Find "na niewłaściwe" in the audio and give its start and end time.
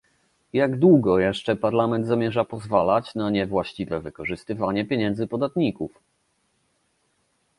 3.15-3.99